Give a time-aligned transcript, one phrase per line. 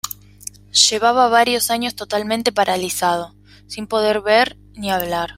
[0.89, 3.35] Llevaba varios años totalmente paralizado,
[3.67, 5.29] sin poder ver ni hablar.